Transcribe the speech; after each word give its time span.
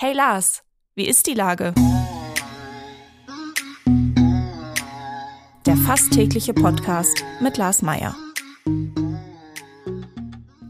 Hey 0.00 0.12
Lars, 0.12 0.62
wie 0.94 1.08
ist 1.08 1.26
die 1.26 1.34
Lage? 1.34 1.74
Der 5.66 5.76
fast 5.76 6.12
tägliche 6.12 6.54
Podcast 6.54 7.24
mit 7.40 7.56
Lars 7.56 7.82
Meier. 7.82 8.14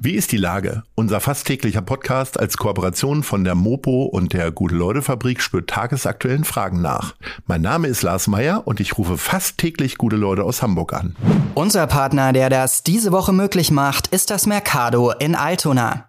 Wie 0.00 0.14
ist 0.14 0.32
die 0.32 0.38
Lage? 0.38 0.82
Unser 0.94 1.20
fast 1.20 1.46
täglicher 1.46 1.82
Podcast 1.82 2.40
als 2.40 2.56
Kooperation 2.56 3.22
von 3.22 3.44
der 3.44 3.54
Mopo 3.54 4.04
und 4.04 4.32
der 4.32 4.50
Gute-Leute-Fabrik 4.50 5.42
spürt 5.42 5.68
tagesaktuellen 5.68 6.44
Fragen 6.44 6.80
nach. 6.80 7.14
Mein 7.44 7.60
Name 7.60 7.88
ist 7.88 8.00
Lars 8.00 8.28
Meier 8.28 8.66
und 8.66 8.80
ich 8.80 8.96
rufe 8.96 9.18
fast 9.18 9.58
täglich 9.58 9.98
gute 9.98 10.16
Leute 10.16 10.42
aus 10.42 10.62
Hamburg 10.62 10.94
an. 10.94 11.16
Unser 11.54 11.86
Partner, 11.86 12.32
der 12.32 12.48
das 12.48 12.82
diese 12.82 13.12
Woche 13.12 13.34
möglich 13.34 13.70
macht, 13.70 14.06
ist 14.06 14.30
das 14.30 14.46
Mercado 14.46 15.10
in 15.10 15.34
Altona. 15.34 16.07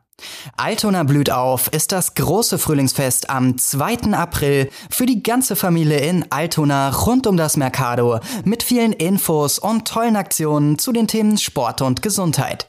Altona 0.57 1.03
blüht 1.03 1.31
auf 1.31 1.67
ist 1.73 1.91
das 1.91 2.15
große 2.15 2.57
Frühlingsfest 2.57 3.29
am 3.29 3.57
2. 3.57 4.13
April 4.13 4.69
für 4.89 5.05
die 5.05 5.23
ganze 5.23 5.55
Familie 5.55 5.99
in 5.99 6.25
Altona 6.31 6.89
rund 6.89 7.27
um 7.27 7.37
das 7.37 7.57
Mercado 7.57 8.19
mit 8.45 8.63
vielen 8.63 8.93
Infos 8.93 9.59
und 9.59 9.87
tollen 9.87 10.15
Aktionen 10.15 10.77
zu 10.77 10.91
den 10.91 11.07
Themen 11.07 11.37
Sport 11.37 11.81
und 11.81 12.01
Gesundheit. 12.01 12.67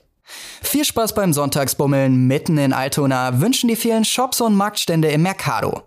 Viel 0.63 0.85
Spaß 0.85 1.15
beim 1.15 1.33
Sonntagsbummeln 1.33 2.27
mitten 2.27 2.59
in 2.59 2.73
Altona 2.73 3.41
wünschen 3.41 3.69
die 3.69 3.77
vielen 3.77 4.05
Shops 4.05 4.41
und 4.41 4.55
Marktstände 4.55 5.09
im 5.09 5.23
Mercado. 5.23 5.83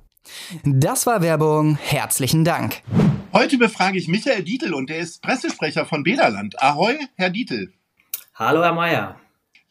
Das 0.63 1.05
war 1.05 1.21
Werbung. 1.21 1.77
Herzlichen 1.82 2.43
Dank. 2.43 2.82
Heute 3.34 3.57
befrage 3.57 3.98
ich 3.98 4.07
Michael 4.07 4.43
Dietl 4.43 4.73
und 4.73 4.90
der 4.90 4.99
ist 4.99 5.21
Pressesprecher 5.21 5.85
von 5.85 6.04
Bederland. 6.04 6.62
Ahoi, 6.62 6.98
Herr 7.16 7.30
Dietl. 7.30 7.73
Hallo, 8.35 8.63
Herr 8.63 8.73
Meier. 8.73 9.16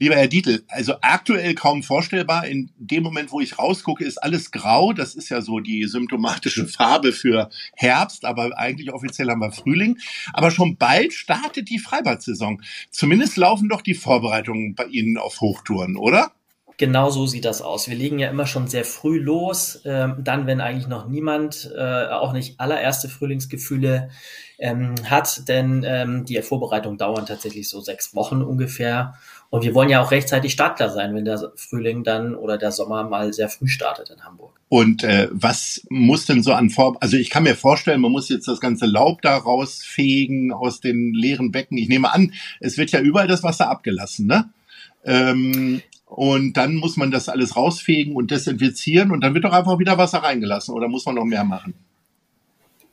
Lieber 0.03 0.17
Herr 0.17 0.27
Dietl, 0.27 0.65
also 0.67 0.95
aktuell 1.01 1.55
kaum 1.55 1.85
vorstellbar. 1.85 2.49
In 2.49 2.73
dem 2.77 3.05
Moment, 3.05 3.31
wo 3.31 3.39
ich 3.39 3.57
rausgucke, 3.57 4.05
ist 4.05 4.19
alles 4.19 4.51
grau. 4.51 4.93
Das 4.93 5.15
ist 5.15 5.29
ja 5.29 5.41
so 5.41 5.61
die 5.61 5.85
symptomatische 5.85 6.67
Farbe 6.67 7.13
für 7.13 7.51
Herbst, 7.77 8.25
aber 8.25 8.59
eigentlich 8.59 8.93
offiziell 8.93 9.31
haben 9.31 9.39
wir 9.39 9.53
Frühling. 9.53 10.01
Aber 10.33 10.51
schon 10.51 10.77
bald 10.77 11.13
startet 11.13 11.69
die 11.69 11.79
Freibad-Saison. 11.79 12.61
Zumindest 12.91 13.37
laufen 13.37 13.69
doch 13.69 13.81
die 13.81 13.95
Vorbereitungen 13.95 14.75
bei 14.75 14.87
Ihnen 14.87 15.19
auf 15.19 15.41
Hochtouren, 15.41 15.97
oder? 15.97 16.33
Genau 16.79 17.11
so 17.11 17.27
sieht 17.27 17.45
das 17.45 17.63
aus. 17.63 17.89
Wir 17.89 17.97
legen 17.97 18.19
ja 18.19 18.31
immer 18.31 18.47
schon 18.47 18.67
sehr 18.67 18.85
früh 18.85 19.19
los, 19.19 19.83
ähm, 19.85 20.17
dann, 20.19 20.47
wenn 20.47 20.61
eigentlich 20.61 20.89
noch 20.89 21.07
niemand, 21.09 21.71
äh, 21.77 22.07
auch 22.07 22.33
nicht 22.33 22.59
allererste 22.59 23.09
Frühlingsgefühle 23.09 24.11
ähm, 24.59 24.95
hat, 25.05 25.49
denn 25.49 25.85
ähm, 25.87 26.25
die 26.25 26.41
Vorbereitungen 26.43 26.99
dauern 26.99 27.27
tatsächlich 27.27 27.69
so 27.69 27.81
sechs 27.81 28.15
Wochen 28.15 28.43
ungefähr. 28.43 29.15
Und 29.51 29.65
wir 29.65 29.75
wollen 29.75 29.91
ja 29.91 30.03
auch 30.03 30.13
rechtzeitig 30.13 30.53
startklar 30.53 30.89
sein, 30.89 31.15
wenn 31.15 31.27
der 31.27 31.53
Frühling 31.57 32.05
dann 32.05 32.35
oder 32.35 32.57
der 32.57 32.73
Sommer 32.73 33.05
mal 33.05 33.35
sehr 33.35 33.51
früh 33.51 33.69
startet 33.69 34.09
in 34.09 34.25
Hamburg. 34.25 34.59
Und 34.71 35.05
äh, 35.05 35.29
was 35.31 35.83
muss 35.91 36.25
denn 36.25 36.43
so 36.43 36.55
an 36.55 36.71
Vor... 36.71 36.97
Also 37.01 37.19
ich 37.19 37.29
kann 37.29 37.43
mir 37.43 37.55
vorstellen, 37.55 38.01
man 38.01 38.13
muss 38.13 38.31
jetzt 38.31 38.49
das 38.49 38.61
ganze 38.61 38.87
Laub 38.87 39.21
da 39.21 39.37
rausfegen 39.37 40.53
aus 40.53 40.81
den 40.81 41.13
leeren 41.13 41.53
Becken. 41.53 41.77
Ich 41.77 41.89
nehme 41.89 42.13
an, 42.15 42.33
es 42.61 42.79
wird 42.79 42.93
ja 42.93 43.01
überall 43.01 43.27
das 43.27 43.43
Wasser 43.43 43.69
abgelassen, 43.69 44.27
ne? 44.27 44.49
Ähm, 45.05 45.83
und 46.15 46.59
dann 46.59 46.75
muss 46.75 46.99
man 46.99 47.11
das 47.11 47.31
alles 47.31 47.57
rausfegen 47.57 48.15
und 48.15 48.31
desinfizieren 48.31 49.11
und 49.11 49.23
dann 49.23 49.33
wird 49.33 49.45
doch 49.45 49.53
einfach 49.53 49.79
wieder 49.79 49.97
Wasser 49.97 50.19
reingelassen 50.19 50.75
oder 50.75 50.87
muss 50.89 51.07
man 51.07 51.15
noch 51.15 51.25
mehr 51.25 51.45
machen? 51.45 51.73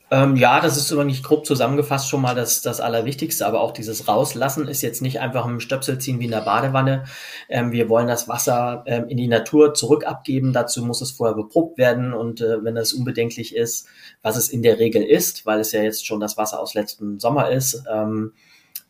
Ähm, 0.09 0.37
ja, 0.37 0.61
das 0.61 0.77
ist 0.77 0.91
nicht 0.91 1.23
grob 1.23 1.45
zusammengefasst 1.45 2.09
schon 2.09 2.21
mal 2.21 2.33
das, 2.33 2.61
das 2.61 2.79
Allerwichtigste, 2.79 3.45
aber 3.45 3.59
auch 3.59 3.71
dieses 3.71 4.07
Rauslassen 4.07 4.69
ist 4.69 4.81
jetzt 4.81 5.01
nicht 5.01 5.19
einfach 5.19 5.45
im 5.45 5.59
Stöpsel 5.59 5.99
ziehen 5.99 6.19
wie 6.19 6.25
in 6.25 6.31
der 6.31 6.41
Badewanne. 6.41 7.03
Ähm, 7.49 7.73
wir 7.73 7.89
wollen 7.89 8.07
das 8.07 8.29
Wasser 8.29 8.83
ähm, 8.87 9.09
in 9.09 9.17
die 9.17 9.27
Natur 9.27 9.73
zurück 9.73 10.07
abgeben. 10.07 10.53
Dazu 10.53 10.83
muss 10.83 11.01
es 11.01 11.11
vorher 11.11 11.35
beprobt 11.35 11.77
werden 11.77 12.13
und 12.13 12.39
äh, 12.39 12.63
wenn 12.63 12.77
es 12.77 12.93
unbedenklich 12.93 13.53
ist, 13.53 13.85
was 14.23 14.37
es 14.37 14.49
in 14.49 14.63
der 14.63 14.79
Regel 14.79 15.03
ist, 15.03 15.45
weil 15.45 15.59
es 15.59 15.73
ja 15.73 15.83
jetzt 15.83 16.07
schon 16.07 16.21
das 16.21 16.37
Wasser 16.37 16.59
aus 16.59 16.73
letzten 16.73 17.19
Sommer 17.19 17.51
ist, 17.51 17.83
ähm, 17.93 18.31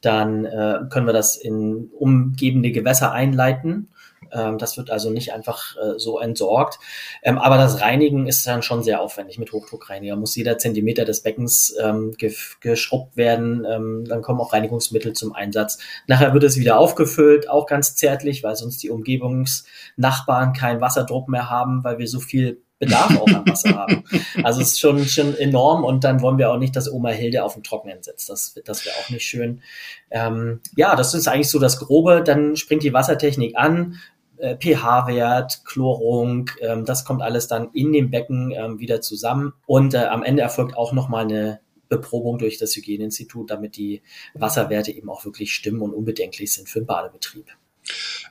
dann 0.02 0.45
äh, 0.45 0.81
können 0.89 1.08
wir 1.08 1.14
das 1.14 1.36
in 1.36 1.89
umgebende 1.98 2.71
Gewässer 2.71 3.11
einleiten 3.11 3.89
das 4.30 4.78
wird 4.78 4.90
also 4.92 5.10
nicht 5.10 5.34
einfach 5.34 5.76
äh, 5.78 5.98
so 5.98 6.20
entsorgt. 6.20 6.80
Ähm, 7.23 7.38
aber 7.38 7.58
das 7.58 7.82
Reinigen 7.82 8.28
ist 8.28 8.45
dann 8.45 8.62
schon 8.62 8.84
sehr 8.84 9.02
aufwendig 9.02 9.38
mit 9.40 9.52
Hochdruckreiniger. 9.52 10.16
Muss 10.16 10.36
jeder 10.36 10.58
Zentimeter 10.58 11.06
des 11.06 11.22
Beckens 11.22 11.76
ähm, 11.82 12.16
geschrubbt 12.62 13.17
werden. 13.17 13.66
Ähm, 13.70 14.06
dann 14.08 14.22
kommen 14.22 14.40
auch 14.40 14.54
Reinigungsmittel 14.54 15.14
zum 15.14 15.34
Einsatz. 15.34 15.78
Nachher 16.08 16.34
wird 16.34 16.44
es 16.44 16.58
wieder 16.58 16.80
aufgefüllt, 16.80 17.50
auch 17.50 17.66
ganz 17.66 17.95
zärtlich, 17.95 18.44
weil 18.44 18.56
sonst 18.56 18.82
die 18.84 18.90
Umgebungsnachbarn 18.90 20.54
keinen 20.54 20.82
Wasserdruck 20.82 21.30
mehr 21.30 21.50
haben, 21.50 21.84
weil 21.84 21.98
wir 21.98 22.08
so 22.08 22.20
viel 22.20 22.61
Bedarf 22.80 23.20
auch 23.20 23.28
an 23.28 23.46
Wasser 23.46 23.76
haben. 23.76 24.04
Also 24.44 24.61
es 24.61 24.70
ist 24.70 24.80
schon, 24.80 25.06
schon 25.06 25.36
enorm 25.38 25.84
und 25.84 26.04
dann 26.04 26.22
wollen 26.22 26.38
wir 26.38 26.50
auch 26.50 26.58
nicht, 26.58 26.76
dass 26.76 26.92
Oma 26.92 27.10
Hilde 27.10 27.44
auf 27.44 27.54
dem 27.54 27.64
Trockenen 27.64 28.02
sitzt. 28.02 28.30
Das, 28.30 28.56
das 28.64 28.86
wäre 28.86 28.96
auch 28.96 29.10
nicht 29.10 29.26
schön. 29.26 29.61
Ähm, 30.10 30.61
ja, 30.76 30.96
das 30.96 31.14
ist 31.14 31.28
eigentlich 31.28 31.50
so 31.50 31.60
das 31.60 31.78
Grobe. 31.78 32.23
Dann 32.23 32.56
springt 32.56 32.84
die 32.84 32.94
Wassertechnik 32.94 33.58
an 33.58 34.00
äh, 34.39 34.58
pH-Wert, 34.58 35.61
Chlorung, 35.66 36.50
ähm, 36.61 36.86
das 36.86 37.05
kommt 37.05 37.22
alles 37.22 37.48
dann 37.48 37.70
in 37.73 37.94
dem 37.94 38.10
Becken 38.10 38.52
ähm, 38.52 38.80
wieder 38.80 39.02
zusammen. 39.02 39.54
Und 39.66 39.94
äh, 39.94 39.98
am 39.98 40.23
Ende 40.23 40.42
erfolgt 40.42 40.76
auch 40.76 40.94
nochmal 40.94 41.26
eine 41.26 41.60
Beprobung 41.89 42.38
durch 42.38 42.58
das 42.58 42.76
Hygieneinstitut, 42.76 43.49
damit 43.49 43.76
die 43.76 44.02
Wasserwerte 44.33 44.92
eben 44.92 45.10
auch 45.10 45.26
wirklich 45.26 45.54
stimmen 45.54 45.82
und 45.82 45.94
unbedenklich 45.94 46.54
sind 46.54 46.70
für 46.70 46.80
den 46.80 46.86
Badebetrieb. 46.86 47.48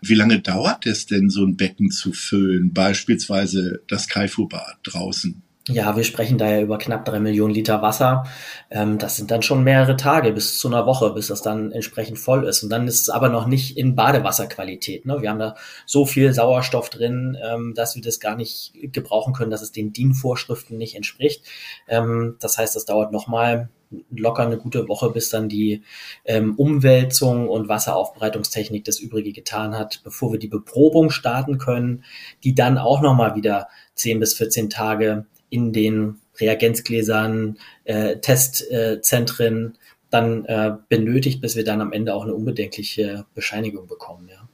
Wie 0.00 0.14
lange 0.14 0.40
dauert 0.40 0.86
es 0.86 1.06
denn, 1.06 1.28
so 1.28 1.44
ein 1.44 1.56
Becken 1.56 1.90
zu 1.90 2.12
füllen? 2.12 2.72
Beispielsweise 2.72 3.82
das 3.88 4.08
Kaifu-Bad 4.08 4.78
draußen. 4.84 5.42
Ja, 5.68 5.96
wir 5.96 6.04
sprechen 6.04 6.38
da 6.38 6.48
ja 6.50 6.62
über 6.62 6.78
knapp 6.78 7.04
drei 7.04 7.20
Millionen 7.20 7.52
Liter 7.52 7.82
Wasser. 7.82 8.24
Ähm, 8.70 8.96
das 8.96 9.16
sind 9.16 9.30
dann 9.30 9.42
schon 9.42 9.64
mehrere 9.64 9.96
Tage 9.96 10.32
bis 10.32 10.58
zu 10.58 10.68
einer 10.68 10.86
Woche, 10.86 11.10
bis 11.10 11.26
das 11.26 11.42
dann 11.42 11.72
entsprechend 11.72 12.18
voll 12.18 12.44
ist. 12.46 12.62
Und 12.62 12.70
dann 12.70 12.88
ist 12.88 13.02
es 13.02 13.10
aber 13.10 13.28
noch 13.28 13.46
nicht 13.46 13.76
in 13.76 13.94
Badewasserqualität. 13.94 15.04
Ne? 15.04 15.20
Wir 15.20 15.28
haben 15.28 15.38
da 15.38 15.56
so 15.84 16.06
viel 16.06 16.32
Sauerstoff 16.32 16.88
drin, 16.88 17.36
ähm, 17.42 17.74
dass 17.74 17.94
wir 17.94 18.02
das 18.02 18.18
gar 18.18 18.34
nicht 18.34 18.72
gebrauchen 18.94 19.34
können, 19.34 19.50
dass 19.50 19.60
es 19.60 19.70
den 19.70 19.92
DIN-Vorschriften 19.92 20.78
nicht 20.78 20.96
entspricht. 20.96 21.44
Ähm, 21.86 22.36
das 22.40 22.56
heißt, 22.56 22.74
das 22.74 22.86
dauert 22.86 23.12
nochmal 23.12 23.68
locker 24.10 24.44
eine 24.44 24.58
gute 24.58 24.88
Woche, 24.88 25.10
bis 25.10 25.28
dann 25.30 25.48
die 25.48 25.82
ähm, 26.24 26.54
Umwälzung 26.56 27.48
und 27.48 27.68
Wasseraufbereitungstechnik 27.68 28.84
das 28.84 29.00
Übrige 29.00 29.32
getan 29.32 29.76
hat, 29.76 30.00
bevor 30.04 30.32
wir 30.32 30.38
die 30.38 30.48
Beprobung 30.48 31.10
starten 31.10 31.58
können, 31.58 32.04
die 32.44 32.54
dann 32.54 32.78
auch 32.78 33.00
nochmal 33.00 33.34
wieder 33.34 33.68
10 33.94 34.20
bis 34.20 34.34
14 34.34 34.70
Tage 34.70 35.26
in 35.50 35.72
den 35.72 36.16
Reagenzgläsern, 36.40 37.58
äh, 37.84 38.16
Testzentren 38.16 39.76
dann 40.10 40.44
äh, 40.46 40.72
benötigt, 40.88 41.40
bis 41.40 41.56
wir 41.56 41.64
dann 41.64 41.80
am 41.80 41.92
Ende 41.92 42.14
auch 42.14 42.22
eine 42.22 42.34
unbedenkliche 42.34 43.26
Bescheinigung 43.34 43.86
bekommen. 43.86 44.28
Ja. 44.30 44.48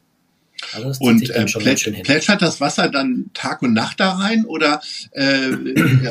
Also 0.72 1.04
und 1.04 1.30
äh, 1.30 1.44
plätsch, 1.44 1.90
plätschert 2.02 2.42
das 2.42 2.60
Wasser 2.60 2.88
dann 2.88 3.30
Tag 3.34 3.62
und 3.62 3.74
Nacht 3.74 4.00
da 4.00 4.12
rein 4.12 4.44
oder 4.44 4.80
äh, 5.12 5.50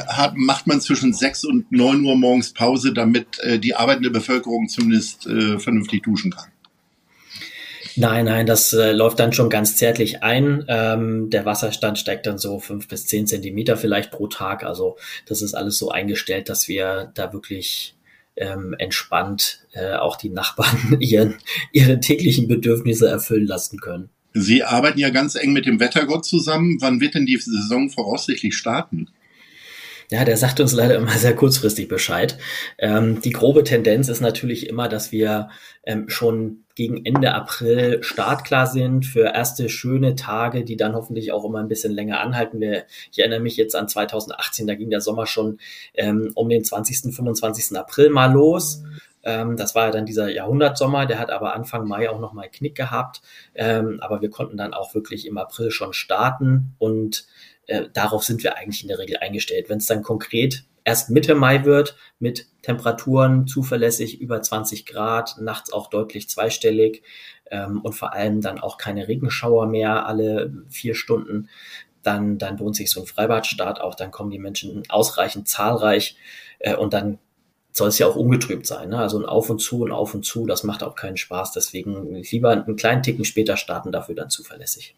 hat, 0.07 0.35
macht 0.35 0.67
man 0.67 0.79
zwischen 0.79 1.13
sechs 1.13 1.43
und 1.43 1.71
neun 1.71 2.05
Uhr 2.05 2.15
morgens 2.15 2.53
Pause, 2.53 2.93
damit 2.93 3.39
äh, 3.39 3.59
die 3.59 3.75
arbeitende 3.75 4.11
Bevölkerung 4.11 4.69
zumindest 4.69 5.27
äh, 5.27 5.59
vernünftig 5.59 6.03
duschen 6.03 6.31
kann? 6.31 6.52
Nein, 7.95 8.25
nein, 8.25 8.45
das 8.45 8.73
äh, 8.73 8.91
läuft 8.91 9.19
dann 9.19 9.33
schon 9.33 9.49
ganz 9.49 9.75
zärtlich 9.77 10.23
ein. 10.23 10.65
Ähm, 10.67 11.29
der 11.29 11.45
Wasserstand 11.45 11.99
steigt 11.99 12.25
dann 12.25 12.37
so 12.37 12.59
fünf 12.59 12.87
bis 12.87 13.05
zehn 13.05 13.27
Zentimeter 13.27 13.77
vielleicht 13.77 14.11
pro 14.11 14.27
Tag. 14.27 14.63
Also 14.63 14.97
das 15.27 15.41
ist 15.41 15.53
alles 15.53 15.77
so 15.77 15.89
eingestellt, 15.89 16.49
dass 16.49 16.67
wir 16.67 17.11
da 17.13 17.33
wirklich 17.33 17.95
ähm, 18.35 18.75
entspannt 18.79 19.65
äh, 19.73 19.93
auch 19.93 20.15
die 20.15 20.29
Nachbarn 20.29 20.97
ihren, 20.99 21.35
ihre 21.71 21.99
täglichen 21.99 22.47
Bedürfnisse 22.47 23.07
erfüllen 23.07 23.47
lassen 23.47 23.79
können. 23.79 24.09
Sie 24.33 24.63
arbeiten 24.63 24.99
ja 24.99 25.11
ganz 25.11 25.35
eng 25.35 25.53
mit 25.53 25.67
dem 25.67 25.79
Wettergott 25.79 26.25
zusammen. 26.25 26.77
Wann 26.79 26.99
wird 26.99 27.13
denn 27.13 27.27
die 27.27 27.37
Saison 27.37 27.89
voraussichtlich 27.89 28.55
starten? 28.55 29.09
Ja, 30.13 30.25
der 30.25 30.37
sagt 30.37 30.59
uns 30.59 30.73
leider 30.73 30.93
immer 30.93 31.09
sehr 31.17 31.35
kurzfristig 31.35 31.87
Bescheid. 31.87 32.37
Ähm, 32.77 33.19
die 33.21 33.31
grobe 33.31 33.63
Tendenz 33.63 34.09
ist 34.09 34.21
natürlich 34.21 34.69
immer, 34.69 34.87
dass 34.87 35.11
wir 35.11 35.49
ähm, 35.85 36.07
schon 36.07 36.65
gegen 36.75 37.03
Ende 37.03 37.33
April 37.33 38.03
startklar 38.03 38.67
sind 38.67 39.07
für 39.07 39.33
erste 39.33 39.69
schöne 39.69 40.13
Tage, 40.13 40.65
die 40.65 40.77
dann 40.77 40.93
hoffentlich 40.93 41.31
auch 41.31 41.43
immer 41.45 41.61
ein 41.61 41.67
bisschen 41.67 41.91
länger 41.91 42.19
anhalten. 42.19 42.61
Wir, 42.61 42.83
ich 43.11 43.17
erinnere 43.17 43.39
mich 43.39 43.57
jetzt 43.57 43.75
an 43.75 43.87
2018, 43.87 44.67
da 44.67 44.75
ging 44.75 44.91
der 44.91 45.01
Sommer 45.01 45.25
schon 45.25 45.57
ähm, 45.95 46.29
um 46.35 46.47
den 46.47 46.63
20., 46.63 47.11
25. 47.11 47.75
April 47.75 48.11
mal 48.11 48.31
los. 48.31 48.83
Ähm, 49.23 49.57
das 49.57 49.75
war 49.75 49.85
ja 49.85 49.91
dann 49.91 50.05
dieser 50.05 50.29
Jahrhundertsommer, 50.29 51.05
der 51.05 51.19
hat 51.19 51.31
aber 51.31 51.53
Anfang 51.53 51.87
Mai 51.87 52.09
auch 52.09 52.19
nochmal 52.19 52.49
Knick 52.49 52.75
gehabt. 52.75 53.21
Ähm, 53.55 53.99
aber 54.01 54.21
wir 54.21 54.29
konnten 54.29 54.57
dann 54.57 54.73
auch 54.73 54.93
wirklich 54.93 55.25
im 55.25 55.37
April 55.37 55.71
schon 55.71 55.93
starten 55.93 56.75
und 56.77 57.25
äh, 57.67 57.87
darauf 57.93 58.23
sind 58.23 58.43
wir 58.43 58.57
eigentlich 58.57 58.81
in 58.81 58.89
der 58.89 58.99
Regel 58.99 59.17
eingestellt. 59.17 59.69
Wenn 59.69 59.77
es 59.77 59.85
dann 59.85 60.03
konkret 60.03 60.65
erst 60.83 61.09
Mitte 61.09 61.35
Mai 61.35 61.63
wird, 61.65 61.95
mit 62.19 62.47
Temperaturen 62.61 63.47
zuverlässig 63.47 64.19
über 64.19 64.41
20 64.41 64.85
Grad, 64.85 65.37
nachts 65.39 65.71
auch 65.71 65.89
deutlich 65.89 66.29
zweistellig 66.29 67.03
ähm, 67.49 67.81
und 67.81 67.93
vor 67.93 68.13
allem 68.13 68.41
dann 68.41 68.59
auch 68.59 68.77
keine 68.77 69.07
Regenschauer 69.07 69.67
mehr 69.67 70.05
alle 70.05 70.51
vier 70.69 70.95
Stunden, 70.95 71.49
dann, 72.01 72.37
dann 72.37 72.57
lohnt 72.57 72.75
sich 72.75 72.91
so 72.91 72.99
ein 72.99 73.07
Freibadstart 73.07 73.79
auch, 73.79 73.95
dann 73.95 74.11
kommen 74.11 74.29
die 74.29 74.39
Menschen 74.39 74.83
ausreichend 74.89 75.47
zahlreich 75.47 76.17
äh, 76.59 76.75
und 76.75 76.93
dann 76.93 77.19
soll 77.73 77.89
es 77.89 77.97
ja 77.97 78.07
auch 78.07 78.15
ungetrübt 78.15 78.65
sein. 78.67 78.89
Ne? 78.89 78.99
Also 78.99 79.19
ein 79.19 79.25
Auf 79.25 79.49
und 79.49 79.59
Zu 79.59 79.81
und 79.81 79.91
Auf 79.91 80.13
und 80.13 80.23
Zu, 80.23 80.45
das 80.45 80.63
macht 80.63 80.83
auch 80.83 80.95
keinen 80.95 81.17
Spaß. 81.17 81.51
Deswegen 81.53 82.15
lieber 82.31 82.51
einen 82.51 82.75
kleinen 82.75 83.03
Ticken 83.03 83.25
später 83.25 83.57
starten, 83.57 83.91
dafür 83.91 84.15
dann 84.15 84.29
zuverlässig. 84.29 84.95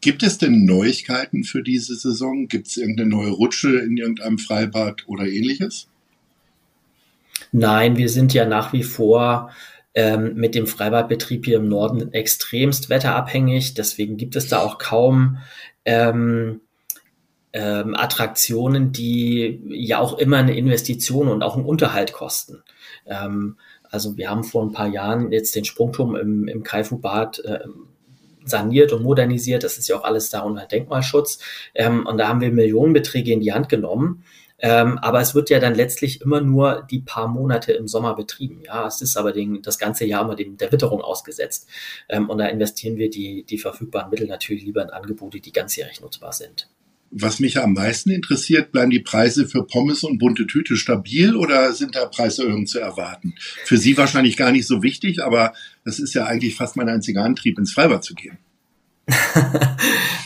Gibt 0.00 0.22
es 0.22 0.36
denn 0.36 0.66
Neuigkeiten 0.66 1.44
für 1.44 1.62
diese 1.62 1.96
Saison? 1.96 2.48
Gibt 2.48 2.66
es 2.66 2.76
irgendeine 2.76 3.08
neue 3.08 3.30
Rutsche 3.30 3.78
in 3.78 3.96
irgendeinem 3.96 4.38
Freibad 4.38 5.04
oder 5.06 5.24
ähnliches? 5.24 5.88
Nein, 7.52 7.96
wir 7.96 8.08
sind 8.08 8.34
ja 8.34 8.44
nach 8.44 8.72
wie 8.72 8.82
vor 8.82 9.50
ähm, 9.94 10.34
mit 10.34 10.54
dem 10.54 10.66
Freibadbetrieb 10.66 11.46
hier 11.46 11.56
im 11.56 11.68
Norden 11.68 12.12
extremst 12.12 12.90
wetterabhängig. 12.90 13.74
Deswegen 13.74 14.18
gibt 14.18 14.36
es 14.36 14.48
da 14.48 14.58
auch 14.58 14.78
kaum 14.78 15.38
ähm, 15.86 16.60
ähm, 17.52 17.94
Attraktionen, 17.94 18.92
die 18.92 19.60
ja 19.68 19.98
auch 19.98 20.18
immer 20.18 20.38
eine 20.38 20.56
Investition 20.56 21.28
und 21.28 21.42
auch 21.42 21.56
einen 21.56 21.64
Unterhalt 21.64 22.12
kosten. 22.12 22.62
Ähm, 23.06 23.56
also 23.90 24.16
wir 24.16 24.30
haben 24.30 24.44
vor 24.44 24.62
ein 24.62 24.72
paar 24.72 24.88
Jahren 24.88 25.32
jetzt 25.32 25.54
den 25.54 25.64
Sprungturm 25.64 26.16
im, 26.16 26.48
im 26.48 26.62
Kaifu-Bad 26.62 27.38
äh, 27.40 27.60
saniert 28.44 28.92
und 28.92 29.02
modernisiert. 29.02 29.64
Das 29.64 29.78
ist 29.78 29.88
ja 29.88 29.96
auch 29.96 30.04
alles 30.04 30.30
da 30.30 30.40
unter 30.40 30.66
Denkmalschutz. 30.66 31.38
Ähm, 31.74 32.06
und 32.06 32.18
da 32.18 32.28
haben 32.28 32.40
wir 32.40 32.50
Millionenbeträge 32.50 33.32
in 33.32 33.40
die 33.40 33.52
Hand 33.52 33.68
genommen. 33.68 34.24
Ähm, 34.58 34.98
aber 34.98 35.20
es 35.20 35.34
wird 35.34 35.50
ja 35.50 35.60
dann 35.60 35.74
letztlich 35.74 36.22
immer 36.22 36.40
nur 36.40 36.86
die 36.90 37.00
paar 37.00 37.28
Monate 37.28 37.72
im 37.72 37.88
Sommer 37.88 38.14
betrieben. 38.14 38.62
Ja, 38.64 38.86
es 38.86 39.02
ist 39.02 39.16
aber 39.16 39.32
den, 39.32 39.60
das 39.60 39.78
ganze 39.78 40.06
Jahr 40.06 40.22
immer 40.24 40.36
dem, 40.36 40.56
der 40.56 40.72
Witterung 40.72 41.02
ausgesetzt. 41.02 41.68
Ähm, 42.08 42.30
und 42.30 42.38
da 42.38 42.46
investieren 42.46 42.96
wir 42.96 43.10
die, 43.10 43.44
die 43.44 43.58
verfügbaren 43.58 44.10
Mittel 44.10 44.26
natürlich 44.26 44.64
lieber 44.64 44.82
in 44.82 44.90
Angebote, 44.90 45.40
die 45.40 45.52
ganzjährig 45.52 46.00
nutzbar 46.00 46.32
sind. 46.32 46.68
Was 47.18 47.40
mich 47.40 47.58
am 47.58 47.72
meisten 47.72 48.10
interessiert, 48.10 48.72
bleiben 48.72 48.90
die 48.90 49.00
Preise 49.00 49.48
für 49.48 49.64
Pommes 49.64 50.04
und 50.04 50.18
bunte 50.18 50.46
Tüte 50.46 50.76
stabil 50.76 51.34
oder 51.34 51.72
sind 51.72 51.96
da 51.96 52.04
Preiserhöhungen 52.04 52.66
zu 52.66 52.78
erwarten? 52.78 53.34
Für 53.64 53.78
Sie 53.78 53.96
wahrscheinlich 53.96 54.36
gar 54.36 54.52
nicht 54.52 54.66
so 54.66 54.82
wichtig, 54.82 55.24
aber 55.24 55.54
das 55.82 55.98
ist 55.98 56.14
ja 56.14 56.26
eigentlich 56.26 56.56
fast 56.56 56.76
mein 56.76 56.90
einziger 56.90 57.24
Antrieb, 57.24 57.58
ins 57.58 57.72
Freibad 57.72 58.04
zu 58.04 58.14
gehen. 58.14 58.36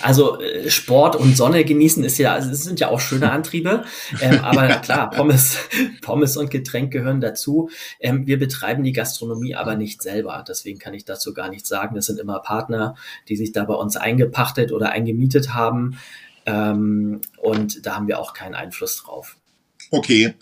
also 0.03 0.41
äh, 0.41 0.69
Sport 0.69 1.15
und 1.15 1.37
Sonne 1.37 1.65
genießen 1.65 2.03
ist 2.03 2.19
ja, 2.19 2.33
also 2.33 2.51
es 2.51 2.65
sind 2.65 2.81
ja 2.81 2.89
auch 2.89 2.99
schöne 2.99 3.31
Antriebe. 3.31 3.85
Ähm, 4.21 4.41
aber 4.41 4.69
ja. 4.69 4.77
klar, 4.81 5.11
Pommes, 5.11 5.59
Pommes 6.01 6.37
und 6.37 6.51
Getränk 6.51 6.93
gehören 6.93 7.21
dazu. 7.21 7.71
Ähm, 8.01 8.27
wir 8.27 8.39
betreiben 8.41 8.83
die 8.83 8.93
Gastronomie 8.93 9.55
aber 9.55 9.77
nicht 9.77 10.03
selber. 10.03 10.43
Deswegen 10.49 10.81
kann 10.81 10.95
ich 10.95 11.05
dazu 11.05 11.35
gar 11.35 11.51
nichts 11.51 11.69
sagen. 11.69 11.95
Das 11.95 12.07
sind 12.07 12.19
immer 12.19 12.41
Partner, 12.41 12.97
die 13.29 13.37
sich 13.37 13.53
da 13.53 13.65
bei 13.65 13.75
uns 13.75 13.97
eingepachtet 13.97 14.73
oder 14.73 14.91
eingemietet 14.91 15.55
haben. 15.55 15.99
Ähm, 16.47 17.21
und 17.39 17.87
da 17.87 17.97
haben 17.97 18.09
wir 18.09 18.19
auch 18.19 18.35
keinen 18.35 18.55
Einfluss 18.55 19.03
drauf. 19.03 19.37
Okay. 19.91 20.35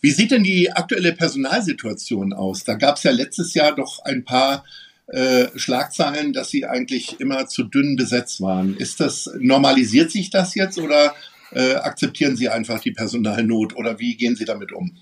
Wie 0.00 0.10
sieht 0.10 0.30
denn 0.30 0.44
die 0.44 0.70
aktuelle 0.72 1.12
Personalsituation 1.12 2.32
aus? 2.32 2.64
Da 2.64 2.74
gab 2.74 2.96
es 2.96 3.02
ja 3.02 3.10
letztes 3.10 3.54
Jahr 3.54 3.74
doch 3.74 4.04
ein 4.04 4.24
paar 4.24 4.64
äh, 5.08 5.46
Schlagzeilen, 5.56 6.32
dass 6.32 6.50
sie 6.50 6.64
eigentlich 6.64 7.20
immer 7.20 7.46
zu 7.46 7.64
dünn 7.64 7.96
besetzt 7.96 8.40
waren. 8.40 8.76
Ist 8.76 9.00
das, 9.00 9.30
normalisiert 9.38 10.10
sich 10.10 10.30
das 10.30 10.54
jetzt 10.54 10.78
oder 10.78 11.14
äh, 11.52 11.74
akzeptieren 11.74 12.36
Sie 12.36 12.48
einfach 12.48 12.80
die 12.80 12.92
Personalnot 12.92 13.76
oder 13.76 13.98
wie 13.98 14.16
gehen 14.16 14.36
Sie 14.36 14.44
damit 14.44 14.72
um? 14.72 14.96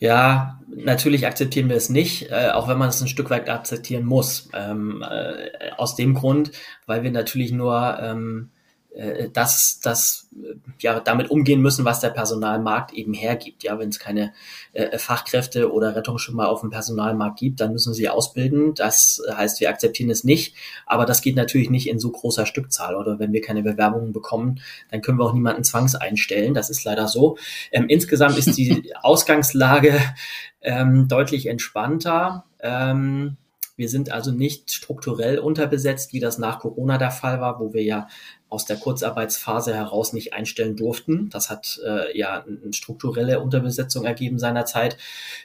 Ja, 0.00 0.60
natürlich 0.68 1.26
akzeptieren 1.26 1.68
wir 1.68 1.76
es 1.76 1.88
nicht, 1.88 2.30
äh, 2.30 2.50
auch 2.50 2.68
wenn 2.68 2.78
man 2.78 2.88
es 2.88 3.00
ein 3.00 3.08
Stück 3.08 3.30
weit 3.30 3.48
akzeptieren 3.48 4.04
muss. 4.04 4.48
Ähm, 4.54 5.04
äh, 5.08 5.70
aus 5.76 5.96
dem 5.96 6.14
Grund, 6.14 6.52
weil 6.86 7.02
wir 7.02 7.10
natürlich 7.10 7.52
nur 7.52 7.98
ähm, 8.00 8.50
äh, 8.94 9.28
das, 9.32 9.80
das 9.82 10.28
äh, 10.34 10.54
ja 10.80 10.98
damit 11.00 11.30
umgehen 11.30 11.60
müssen, 11.60 11.84
was 11.84 12.00
der 12.00 12.10
Personalmarkt 12.10 12.92
eben 12.92 13.14
hergibt. 13.14 13.62
Ja, 13.62 13.78
wenn 13.78 13.90
es 13.90 13.98
keine 13.98 14.32
äh, 14.72 14.98
Fachkräfte 14.98 15.72
oder 15.72 15.94
Rettungsschwimmer 15.94 16.48
auf 16.48 16.62
dem 16.62 16.70
Personalmarkt 16.70 17.38
gibt, 17.38 17.60
dann 17.60 17.72
müssen 17.72 17.94
sie 17.94 18.08
ausbilden. 18.08 18.74
Das 18.74 19.22
heißt, 19.30 19.60
wir 19.60 19.68
akzeptieren 19.70 20.10
es 20.10 20.24
nicht, 20.24 20.54
aber 20.86 21.04
das 21.04 21.22
geht 21.22 21.36
natürlich 21.36 21.70
nicht 21.70 21.88
in 21.88 21.98
so 21.98 22.10
großer 22.10 22.46
Stückzahl. 22.46 22.96
Oder 22.96 23.18
wenn 23.18 23.32
wir 23.32 23.40
keine 23.40 23.62
Bewerbungen 23.62 24.12
bekommen, 24.12 24.60
dann 24.90 25.02
können 25.02 25.18
wir 25.18 25.24
auch 25.24 25.34
niemanden 25.34 25.64
zwangs 25.64 25.94
einstellen. 25.94 26.54
Das 26.54 26.70
ist 26.70 26.84
leider 26.84 27.08
so. 27.08 27.36
Ähm, 27.70 27.86
insgesamt 27.88 28.38
ist 28.38 28.56
die 28.56 28.92
Ausgangslage 29.02 30.00
ähm, 30.62 31.08
deutlich 31.08 31.46
entspannter. 31.46 32.44
Ähm, 32.60 33.36
wir 33.78 33.88
sind 33.88 34.10
also 34.10 34.32
nicht 34.32 34.72
strukturell 34.72 35.38
unterbesetzt, 35.38 36.12
wie 36.12 36.18
das 36.18 36.36
nach 36.36 36.58
Corona 36.58 36.98
der 36.98 37.12
Fall 37.12 37.40
war, 37.40 37.60
wo 37.60 37.72
wir 37.72 37.84
ja 37.84 38.08
aus 38.48 38.64
der 38.64 38.76
Kurzarbeitsphase 38.76 39.72
heraus 39.72 40.12
nicht 40.12 40.32
einstellen 40.32 40.74
durften. 40.74 41.30
Das 41.30 41.48
hat 41.48 41.78
äh, 41.86 42.18
ja 42.18 42.44
eine 42.44 42.72
strukturelle 42.72 43.40
Unterbesetzung 43.40 44.04
ergeben 44.04 44.40
seinerzeit. 44.40 44.96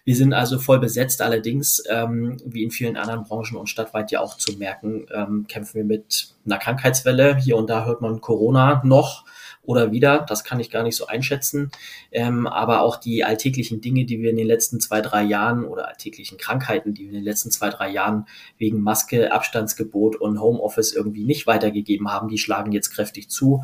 Wir 0.04 0.16
sind 0.16 0.34
also 0.34 0.58
voll 0.58 0.80
besetzt. 0.80 1.22
Allerdings, 1.22 1.84
ähm, 1.90 2.38
wie 2.44 2.64
in 2.64 2.72
vielen 2.72 2.98
anderen 2.98 3.24
Branchen 3.24 3.56
und 3.56 3.68
stadtweit 3.68 4.12
ja 4.12 4.20
auch 4.20 4.36
zu 4.38 4.54
merken, 4.58 5.06
ähm, 5.14 5.46
kämpfen 5.48 5.76
wir 5.76 5.86
mit 5.86 6.34
einer 6.46 6.58
Krankheitswelle. 6.58 7.38
Hier 7.38 7.56
und 7.58 7.70
da 7.70 7.86
hört 7.86 8.02
man 8.02 8.20
Corona 8.20 8.82
noch 8.84 9.26
oder 9.66 9.92
wieder. 9.92 10.26
Das 10.28 10.44
kann 10.44 10.60
ich 10.60 10.70
gar 10.70 10.84
nicht 10.84 10.96
so 10.96 11.08
einschätzen. 11.08 11.72
Ähm, 12.12 12.48
aber 12.48 12.82
auch 12.82 12.98
die 12.98 13.24
alltäglichen 13.24 13.82
Dinge, 13.82 14.06
die 14.06 14.20
wir 14.22 14.30
in 14.30 14.36
den 14.36 14.48
letzten 14.48 14.80
zwei, 14.80 15.02
drei 15.02 15.24
Jahren 15.24 15.64
oder 15.64 15.88
alltäglichen 15.88 16.38
Krankheiten, 16.38 16.94
die 16.94 17.04
wir 17.04 17.10
in 17.10 17.16
den 17.16 17.24
letzten 17.24 17.50
zwei, 17.50 17.70
drei 17.70 17.90
Jahren 17.90 18.26
wegen 18.58 18.82
Maske, 18.82 19.32
Abstandsgebot 19.32 20.16
und 20.18 20.42
Homeoffice 20.42 20.94
irgendwie 20.94 21.24
nicht 21.24 21.48
weitergegeben 21.48 22.12
haben, 22.12 22.28
die 22.28 22.38
schlagen 22.38 22.72
jetzt 22.72 22.92
kräftig 22.92 23.30
zu. 23.30 23.64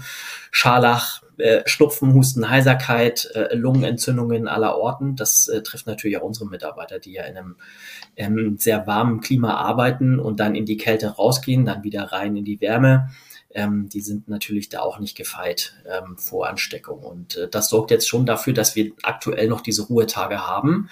Scharlach, 0.51 1.22
äh, 1.38 1.63
Schnupfen, 1.66 2.13
Husten, 2.13 2.50
Heiserkeit, 2.50 3.30
äh, 3.34 3.54
Lungenentzündungen 3.56 4.48
aller 4.48 4.78
Orten. 4.78 5.16
Das 5.18 5.50
äh, 5.50 5.62
trifft 5.63 5.88
natürlich 5.88 6.18
auch 6.18 6.24
unsere 6.24 6.50
Mitarbeiter, 6.50 7.00
die 7.00 7.13
ja 7.13 7.24
in 7.24 7.38
einem 7.38 7.56
ähm, 8.16 8.56
sehr 8.57 8.88
warmen 8.88 9.19
Klima 9.19 9.56
arbeiten 9.56 10.19
und 10.19 10.40
dann 10.40 10.56
in 10.56 10.66
die 10.66 10.78
Kälte 10.78 11.07
rausgehen, 11.07 11.66
dann 11.66 11.84
wieder 11.84 12.04
rein 12.04 12.38
in 12.38 12.46
die 12.46 12.62
Wärme 12.62 13.10
ähm, 13.51 13.90
die 13.90 14.01
sind 14.01 14.28
natürlich 14.28 14.69
da 14.69 14.81
auch 14.81 15.00
nicht 15.00 15.18
gefeit 15.18 15.74
ähm, 15.86 16.18
vor 16.18 16.48
Ansteckung. 16.48 17.00
Und 17.00 17.36
äh, 17.36 17.48
das 17.50 17.69
sorgt 17.69 17.92
jetzt 17.92 18.07
schon 18.07 18.25
dafür, 18.25 18.54
dass 18.54 18.75
wir 18.75 18.92
aktuell 19.04 19.48
noch 19.48 19.62
diese 19.62 19.84
Ruhetage 19.84 20.48
haben 20.48 20.90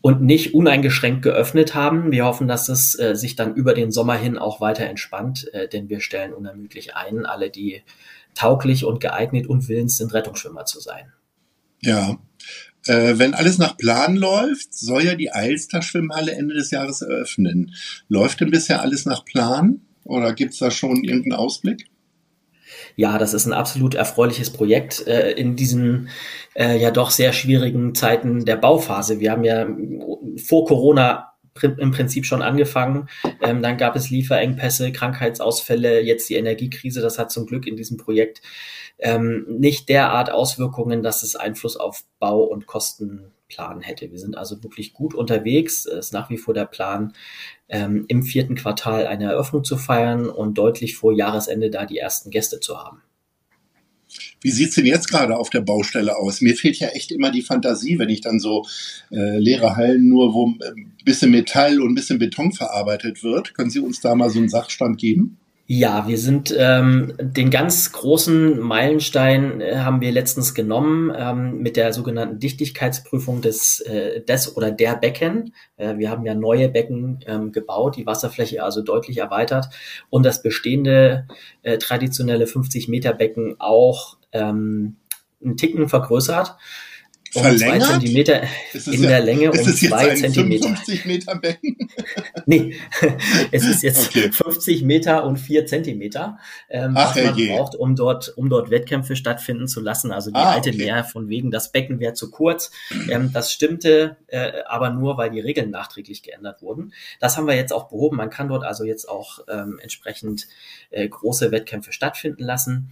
und 0.00 0.20
nicht 0.20 0.54
uneingeschränkt 0.54 1.22
geöffnet 1.22 1.74
haben. 1.74 2.10
Wir 2.10 2.24
hoffen, 2.24 2.48
dass 2.48 2.68
es 2.68 2.98
äh, 2.98 3.14
sich 3.14 3.36
dann 3.36 3.54
über 3.54 3.74
den 3.74 3.92
Sommer 3.92 4.16
hin 4.16 4.38
auch 4.38 4.60
weiter 4.60 4.84
entspannt, 4.84 5.48
äh, 5.54 5.68
denn 5.68 5.88
wir 5.88 6.00
stellen 6.00 6.32
unermüdlich 6.34 6.96
ein, 6.96 7.26
alle, 7.26 7.50
die 7.50 7.82
tauglich 8.34 8.84
und 8.84 9.00
geeignet 9.00 9.46
und 9.46 9.68
willens 9.68 9.96
sind, 9.96 10.12
Rettungsschwimmer 10.12 10.64
zu 10.64 10.80
sein. 10.80 11.12
Ja. 11.80 12.18
Äh, 12.86 13.18
wenn 13.18 13.34
alles 13.34 13.58
nach 13.58 13.76
Plan 13.76 14.16
läuft, 14.16 14.74
soll 14.74 15.04
ja 15.04 15.14
die 15.14 15.30
Alster-Schwimmhalle 15.30 16.32
Ende 16.32 16.54
des 16.54 16.70
Jahres 16.70 17.00
eröffnen. 17.00 17.74
Läuft 18.08 18.40
denn 18.40 18.50
bisher 18.50 18.82
alles 18.82 19.06
nach 19.06 19.24
Plan? 19.24 19.80
Oder 20.04 20.32
gibt 20.34 20.52
es 20.52 20.58
da 20.58 20.70
schon 20.70 21.02
irgendeinen 21.02 21.38
Ausblick? 21.38 21.86
Ja, 22.96 23.18
das 23.18 23.34
ist 23.34 23.46
ein 23.46 23.52
absolut 23.52 23.94
erfreuliches 23.94 24.50
Projekt 24.50 25.06
äh, 25.06 25.32
in 25.32 25.56
diesen 25.56 26.08
äh, 26.54 26.78
ja 26.78 26.90
doch 26.90 27.10
sehr 27.10 27.32
schwierigen 27.32 27.94
Zeiten 27.94 28.44
der 28.44 28.56
Bauphase. 28.56 29.20
Wir 29.20 29.32
haben 29.32 29.44
ja 29.44 29.66
vor 30.42 30.64
Corona 30.66 31.34
im 31.62 31.92
Prinzip 31.92 32.26
schon 32.26 32.42
angefangen. 32.42 33.08
Ähm, 33.40 33.62
dann 33.62 33.76
gab 33.76 33.94
es 33.96 34.10
Lieferengpässe, 34.10 34.90
Krankheitsausfälle, 34.92 36.00
jetzt 36.00 36.28
die 36.28 36.34
Energiekrise. 36.34 37.00
Das 37.00 37.18
hat 37.18 37.30
zum 37.30 37.46
Glück 37.46 37.66
in 37.66 37.76
diesem 37.76 37.96
Projekt 37.96 38.42
ähm, 38.98 39.46
nicht 39.48 39.88
derart 39.88 40.30
Auswirkungen, 40.30 41.02
dass 41.02 41.22
es 41.22 41.36
Einfluss 41.36 41.76
auf 41.76 42.04
Bau 42.18 42.42
und 42.42 42.66
Kostenplan 43.54 43.80
hätte. 43.80 44.10
Wir 44.10 44.18
sind 44.18 44.36
also 44.36 44.62
wirklich 44.62 44.92
gut 44.92 45.14
unterwegs. 45.14 45.86
Es 45.86 46.06
ist 46.06 46.12
nach 46.12 46.30
wie 46.30 46.36
vor 46.36 46.54
der 46.54 46.66
Plan, 46.66 47.12
ähm, 47.68 48.04
im 48.08 48.22
vierten 48.22 48.54
Quartal 48.54 49.06
eine 49.06 49.24
Eröffnung 49.24 49.64
zu 49.64 49.76
feiern 49.76 50.28
und 50.28 50.58
deutlich 50.58 50.96
vor 50.96 51.12
Jahresende 51.12 51.70
da 51.70 51.86
die 51.86 51.98
ersten 51.98 52.30
Gäste 52.30 52.60
zu 52.60 52.78
haben. 52.78 53.02
Wie 54.42 54.50
sieht's 54.50 54.76
denn 54.76 54.86
jetzt 54.86 55.08
gerade 55.08 55.36
auf 55.36 55.50
der 55.50 55.62
Baustelle 55.62 56.16
aus? 56.16 56.40
Mir 56.40 56.54
fehlt 56.54 56.78
ja 56.78 56.88
echt 56.88 57.10
immer 57.10 57.32
die 57.32 57.42
Fantasie, 57.42 57.98
wenn 57.98 58.10
ich 58.10 58.20
dann 58.20 58.38
so 58.38 58.64
äh, 59.10 59.38
leere 59.38 59.76
Hallen 59.76 60.06
nur, 60.06 60.34
wo 60.34 60.46
ein 60.46 60.92
bisschen 61.04 61.30
Metall 61.30 61.80
und 61.80 61.92
ein 61.92 61.94
bisschen 61.94 62.18
Beton 62.18 62.52
verarbeitet 62.52 63.24
wird. 63.24 63.54
Können 63.54 63.70
Sie 63.70 63.80
uns 63.80 64.00
da 64.00 64.14
mal 64.14 64.30
so 64.30 64.38
einen 64.38 64.50
Sachstand 64.50 64.98
geben? 64.98 65.38
Ja, 65.66 66.06
wir 66.06 66.18
sind 66.18 66.54
ähm, 66.58 67.14
den 67.18 67.48
ganz 67.48 67.90
großen 67.90 68.60
Meilenstein 68.60 69.62
äh, 69.62 69.78
haben 69.78 70.02
wir 70.02 70.12
letztens 70.12 70.54
genommen 70.54 71.10
ähm, 71.16 71.62
mit 71.62 71.76
der 71.76 71.94
sogenannten 71.94 72.38
Dichtigkeitsprüfung 72.38 73.40
des, 73.40 73.80
äh, 73.80 74.20
des 74.20 74.58
oder 74.58 74.70
der 74.70 74.94
Becken. 74.96 75.54
Äh, 75.78 75.96
wir 75.96 76.10
haben 76.10 76.26
ja 76.26 76.34
neue 76.34 76.68
Becken 76.68 77.20
ähm, 77.26 77.50
gebaut, 77.50 77.96
die 77.96 78.04
Wasserfläche 78.04 78.62
also 78.62 78.82
deutlich 78.82 79.16
erweitert 79.16 79.70
und 80.10 80.26
das 80.26 80.42
bestehende 80.42 81.26
äh, 81.62 81.78
traditionelle 81.78 82.46
50 82.46 82.88
Meter 82.88 83.14
Becken 83.14 83.56
auch 83.58 84.18
ähm, 84.32 84.96
einen 85.42 85.56
Ticken 85.56 85.88
vergrößert. 85.88 86.56
Um 87.34 87.56
zwei 87.56 87.78
Zentimeter 87.78 88.42
in 88.72 89.02
ja, 89.02 89.08
der 89.08 89.20
Länge 89.20 89.52
um 89.52 89.58
zwei 89.58 90.14
Zentimeter. 90.14 90.68
50 90.68 91.04
Meter 91.04 91.36
Becken? 91.36 91.76
nee, 92.46 92.74
es 93.50 93.66
ist 93.66 93.82
jetzt 93.82 94.08
okay. 94.08 94.30
50 94.30 94.82
Meter 94.82 95.24
und 95.24 95.38
vier 95.38 95.66
Zentimeter, 95.66 96.38
ähm, 96.68 96.94
Ach, 96.96 97.14
was 97.14 97.24
man 97.24 97.36
je. 97.36 97.54
braucht, 97.54 97.74
um 97.74 97.96
dort, 97.96 98.32
um 98.36 98.48
dort 98.48 98.70
Wettkämpfe 98.70 99.16
stattfinden 99.16 99.68
zu 99.68 99.80
lassen. 99.80 100.12
Also 100.12 100.30
die 100.30 100.36
ah, 100.36 100.52
alte 100.52 100.70
okay. 100.70 100.78
Mehr 100.78 101.04
von 101.04 101.28
wegen, 101.28 101.50
das 101.50 101.72
Becken 101.72 102.00
wäre 102.00 102.14
zu 102.14 102.30
kurz. 102.30 102.70
Ähm, 103.08 103.30
das 103.32 103.52
stimmte 103.52 104.16
äh, 104.28 104.62
aber 104.66 104.90
nur, 104.90 105.16
weil 105.16 105.30
die 105.30 105.40
Regeln 105.40 105.70
nachträglich 105.70 106.22
geändert 106.22 106.62
wurden. 106.62 106.92
Das 107.20 107.36
haben 107.36 107.46
wir 107.46 107.54
jetzt 107.54 107.72
auch 107.72 107.88
behoben. 107.88 108.16
Man 108.16 108.30
kann 108.30 108.48
dort 108.48 108.64
also 108.64 108.84
jetzt 108.84 109.08
auch 109.08 109.40
ähm, 109.48 109.78
entsprechend 109.82 110.48
äh, 110.90 111.08
große 111.08 111.50
Wettkämpfe 111.50 111.92
stattfinden 111.92 112.42
lassen. 112.42 112.90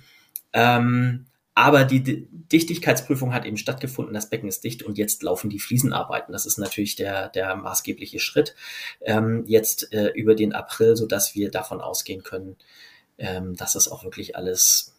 Ähm, 0.52 1.26
aber 1.54 1.84
die 1.84 2.28
Dichtigkeitsprüfung 2.30 3.34
hat 3.34 3.44
eben 3.44 3.58
stattgefunden, 3.58 4.14
das 4.14 4.30
Becken 4.30 4.48
ist 4.48 4.64
dicht 4.64 4.82
und 4.82 4.96
jetzt 4.96 5.22
laufen 5.22 5.50
die 5.50 5.58
Fliesenarbeiten. 5.58 6.32
Das 6.32 6.46
ist 6.46 6.58
natürlich 6.58 6.96
der, 6.96 7.28
der 7.28 7.56
maßgebliche 7.56 8.20
Schritt 8.20 8.54
ähm, 9.02 9.44
jetzt 9.46 9.92
äh, 9.92 10.08
über 10.14 10.34
den 10.34 10.54
April, 10.54 10.96
so 10.96 11.06
dass 11.06 11.34
wir 11.34 11.50
davon 11.50 11.80
ausgehen 11.80 12.22
können, 12.22 12.56
ähm, 13.18 13.54
dass 13.54 13.74
es 13.74 13.90
auch 13.90 14.02
wirklich 14.02 14.34
alles 14.34 14.98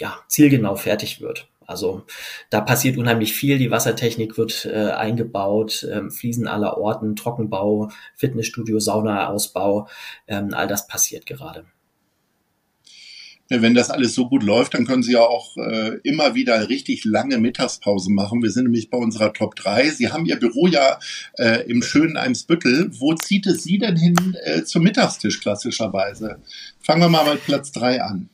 ja, 0.00 0.16
zielgenau 0.28 0.76
fertig 0.76 1.20
wird. 1.20 1.48
Also 1.66 2.04
da 2.50 2.60
passiert 2.60 2.96
unheimlich 2.96 3.32
viel. 3.32 3.58
Die 3.58 3.70
Wassertechnik 3.70 4.36
wird 4.38 4.66
äh, 4.66 4.90
eingebaut, 4.90 5.86
ähm, 5.90 6.10
Fliesen 6.10 6.46
aller 6.46 6.76
Orten, 6.76 7.16
Trockenbau, 7.16 7.90
Fitnessstudio, 8.14 8.78
Saunaausbau, 8.78 9.88
ähm, 10.28 10.52
all 10.52 10.68
das 10.68 10.86
passiert 10.86 11.26
gerade 11.26 11.64
wenn 13.48 13.74
das 13.74 13.90
alles 13.90 14.14
so 14.14 14.28
gut 14.28 14.42
läuft, 14.42 14.74
dann 14.74 14.86
können 14.86 15.02
Sie 15.02 15.12
ja 15.12 15.20
auch 15.20 15.56
äh, 15.56 15.98
immer 16.02 16.34
wieder 16.34 16.68
richtig 16.68 17.04
lange 17.04 17.38
Mittagspause 17.38 18.10
machen. 18.10 18.42
Wir 18.42 18.50
sind 18.50 18.64
nämlich 18.64 18.90
bei 18.90 18.96
unserer 18.96 19.32
Top 19.32 19.54
3. 19.56 19.90
Sie 19.90 20.10
haben 20.10 20.24
Ihr 20.24 20.36
Büro 20.36 20.66
ja 20.66 20.98
äh, 21.34 21.68
im 21.68 21.82
schönen 21.82 22.16
Eimsbüttel. 22.16 22.90
Wo 22.98 23.14
zieht 23.14 23.46
es 23.46 23.62
Sie 23.62 23.78
denn 23.78 23.96
hin 23.96 24.36
äh, 24.44 24.62
zum 24.64 24.82
Mittagstisch 24.82 25.40
klassischerweise? 25.40 26.38
Fangen 26.80 27.02
wir 27.02 27.08
mal 27.08 27.30
mit 27.30 27.44
Platz 27.44 27.70
3 27.72 28.02
an. 28.02 28.30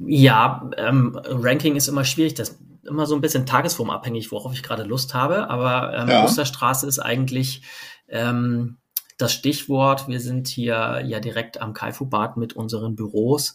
Ja, 0.00 0.68
ähm, 0.76 1.20
Ranking 1.24 1.76
ist 1.76 1.88
immer 1.88 2.04
schwierig. 2.04 2.34
Das 2.34 2.50
ist 2.50 2.58
immer 2.84 3.06
so 3.06 3.14
ein 3.14 3.20
bisschen 3.20 3.46
tagesformabhängig, 3.46 4.32
worauf 4.32 4.52
ich 4.52 4.62
gerade 4.62 4.82
Lust 4.82 5.14
habe. 5.14 5.48
Aber 5.50 5.94
ähm, 5.96 6.08
ja. 6.08 6.24
Osterstraße 6.24 6.86
ist 6.86 6.98
eigentlich 6.98 7.62
ähm, 8.08 8.78
das 9.20 9.32
Stichwort. 9.32 10.08
Wir 10.08 10.20
sind 10.20 10.48
hier 10.48 11.02
ja 11.04 11.20
direkt 11.20 11.60
am 11.60 11.72
Kaifu-Bad 11.72 12.36
mit 12.36 12.54
unseren 12.54 12.96
Büros. 12.96 13.54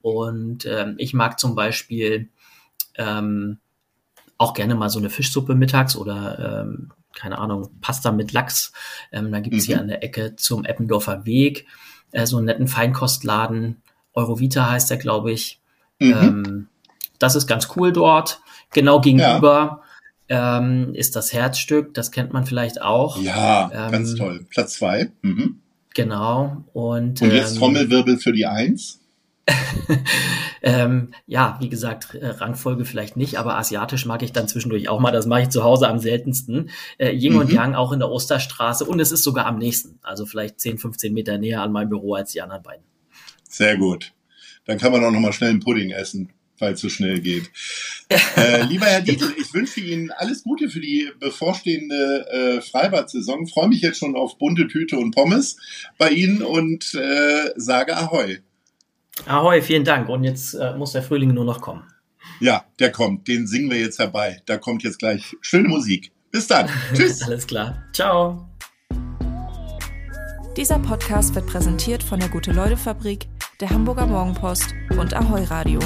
Und 0.00 0.66
ähm, 0.66 0.94
ich 0.98 1.14
mag 1.14 1.38
zum 1.38 1.54
Beispiel 1.54 2.30
ähm, 2.96 3.58
auch 4.38 4.54
gerne 4.54 4.74
mal 4.74 4.88
so 4.88 4.98
eine 4.98 5.10
Fischsuppe 5.10 5.54
mittags 5.54 5.96
oder 5.96 6.62
ähm, 6.62 6.92
keine 7.14 7.38
Ahnung, 7.38 7.68
Pasta 7.80 8.10
mit 8.10 8.32
Lachs. 8.32 8.72
Ähm, 9.12 9.30
da 9.30 9.40
gibt's 9.40 9.64
mhm. 9.64 9.66
hier 9.66 9.80
an 9.80 9.88
der 9.88 10.02
Ecke 10.02 10.36
zum 10.36 10.64
Eppendorfer 10.64 11.24
Weg 11.26 11.66
äh, 12.12 12.26
so 12.26 12.36
einen 12.36 12.46
netten 12.46 12.68
Feinkostladen. 12.68 13.82
Eurovita 14.14 14.70
heißt 14.70 14.90
der, 14.90 14.98
glaube 14.98 15.32
ich. 15.32 15.60
Mhm. 15.98 16.12
Ähm, 16.12 16.68
das 17.18 17.34
ist 17.34 17.46
ganz 17.46 17.68
cool 17.76 17.92
dort. 17.92 18.40
Genau 18.72 19.00
gegenüber. 19.00 19.82
Ähm, 20.32 20.94
ist 20.94 21.14
das 21.14 21.34
Herzstück. 21.34 21.92
Das 21.92 22.10
kennt 22.10 22.32
man 22.32 22.46
vielleicht 22.46 22.80
auch. 22.80 23.20
Ja, 23.20 23.70
ähm, 23.72 23.92
ganz 23.92 24.14
toll. 24.14 24.46
Platz 24.48 24.74
zwei. 24.74 25.10
Mhm. 25.20 25.60
Genau. 25.94 26.64
Und, 26.72 27.20
Und 27.20 27.32
jetzt 27.32 27.52
ähm, 27.52 27.58
Trommelwirbel 27.58 28.16
für 28.16 28.32
die 28.32 28.46
Eins. 28.46 28.98
ähm, 30.62 31.12
ja, 31.26 31.58
wie 31.60 31.68
gesagt, 31.68 32.14
äh, 32.14 32.28
Rangfolge 32.28 32.86
vielleicht 32.86 33.18
nicht, 33.18 33.38
aber 33.38 33.58
asiatisch 33.58 34.06
mag 34.06 34.22
ich 34.22 34.32
dann 34.32 34.48
zwischendurch 34.48 34.88
auch 34.88 35.00
mal. 35.00 35.10
Das 35.10 35.26
mache 35.26 35.42
ich 35.42 35.48
zu 35.50 35.64
Hause 35.64 35.86
am 35.86 35.98
seltensten. 35.98 36.70
Äh, 36.96 37.10
Ying 37.10 37.34
mhm. 37.34 37.40
und 37.40 37.52
Yang 37.52 37.74
auch 37.74 37.92
in 37.92 37.98
der 37.98 38.10
Osterstraße 38.10 38.86
und 38.86 39.00
es 39.00 39.12
ist 39.12 39.24
sogar 39.24 39.44
am 39.44 39.58
nächsten. 39.58 39.98
Also 40.02 40.24
vielleicht 40.24 40.60
10, 40.60 40.78
15 40.78 41.12
Meter 41.12 41.36
näher 41.36 41.60
an 41.60 41.72
meinem 41.72 41.90
Büro 41.90 42.14
als 42.14 42.32
die 42.32 42.40
anderen 42.40 42.62
beiden. 42.62 42.84
Sehr 43.46 43.76
gut. 43.76 44.14
Dann 44.64 44.78
kann 44.78 44.92
man 44.92 45.04
auch 45.04 45.10
noch 45.10 45.20
mal 45.20 45.32
schnell 45.34 45.50
einen 45.50 45.60
Pudding 45.60 45.90
essen, 45.90 46.30
falls 46.62 46.76
es 46.76 46.82
so 46.82 46.88
schnell 46.88 47.20
geht. 47.20 47.50
äh, 48.36 48.62
lieber 48.62 48.86
Herr 48.86 49.00
Dietl, 49.00 49.34
ich 49.38 49.52
wünsche 49.52 49.80
Ihnen 49.80 50.12
alles 50.12 50.44
Gute 50.44 50.68
für 50.68 50.80
die 50.80 51.10
bevorstehende 51.18 52.26
äh, 52.30 52.60
Freibad-Saison. 52.60 53.48
Freue 53.48 53.68
mich 53.68 53.80
jetzt 53.80 53.98
schon 53.98 54.14
auf 54.14 54.38
bunte 54.38 54.68
Tüte 54.68 54.96
und 54.96 55.12
Pommes 55.12 55.56
bei 55.98 56.10
Ihnen 56.10 56.42
und 56.42 56.94
äh, 56.94 57.50
sage 57.56 57.96
Ahoi. 57.96 58.38
Ahoi, 59.26 59.60
vielen 59.60 59.84
Dank. 59.84 60.08
Und 60.08 60.22
jetzt 60.22 60.54
äh, 60.54 60.74
muss 60.76 60.92
der 60.92 61.02
Frühling 61.02 61.34
nur 61.34 61.44
noch 61.44 61.60
kommen. 61.60 61.82
Ja, 62.38 62.64
der 62.78 62.92
kommt. 62.92 63.26
Den 63.26 63.48
singen 63.48 63.68
wir 63.68 63.80
jetzt 63.80 63.98
herbei. 63.98 64.40
Da 64.46 64.56
kommt 64.56 64.84
jetzt 64.84 65.00
gleich 65.00 65.36
schöne 65.40 65.68
Musik. 65.68 66.12
Bis 66.30 66.46
dann. 66.46 66.68
Tschüss. 66.94 67.22
Alles 67.22 67.46
klar. 67.46 67.82
Ciao. 67.92 68.48
Dieser 70.56 70.78
Podcast 70.78 71.34
wird 71.34 71.46
präsentiert 71.46 72.04
von 72.04 72.20
der 72.20 72.28
Gute-Leute-Fabrik, 72.28 73.26
der 73.60 73.70
Hamburger 73.70 74.06
Morgenpost 74.06 74.74
und 74.96 75.14
Ahoi 75.14 75.44
Radio. 75.44 75.80